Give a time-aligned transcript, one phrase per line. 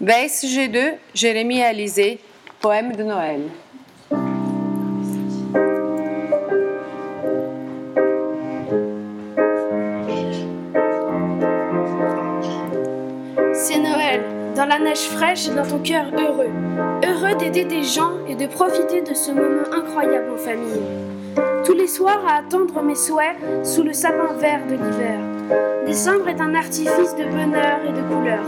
[0.00, 2.20] Ben, VSG2, Jérémie Alizé,
[2.58, 3.42] poème de Noël.
[13.52, 14.22] C'est Noël,
[14.56, 16.48] dans la neige fraîche et dans ton cœur heureux.
[17.04, 20.80] Heureux d'aider des gens et de profiter de ce moment incroyable en famille.
[21.66, 25.18] Tous les soirs à attendre mes souhaits sous le sapin vert de l'hiver.
[25.84, 28.44] Décembre est un artifice de bonheur et de couleur.